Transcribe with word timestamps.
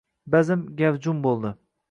bazm 0.35 0.63
gavjum 0.81 1.21
bo’ldi. 1.29 1.55